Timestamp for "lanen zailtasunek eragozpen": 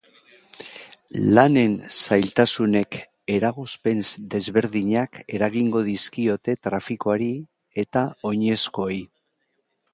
1.39-4.01